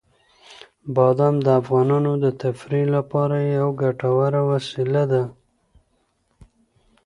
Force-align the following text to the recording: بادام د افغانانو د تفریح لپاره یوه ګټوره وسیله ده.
بادام 0.95 1.35
د 1.45 1.47
افغانانو 1.61 2.11
د 2.23 2.25
تفریح 2.41 2.85
لپاره 2.95 3.35
یوه 3.57 3.73
ګټوره 3.83 4.41
وسیله 4.51 5.03
ده. 5.11 5.23